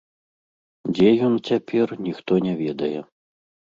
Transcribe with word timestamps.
Дзе 0.93 1.09
ён 1.29 1.37
цяпер, 1.51 1.87
ніхто 2.09 2.43
не 2.51 2.59
ведае. 2.67 2.95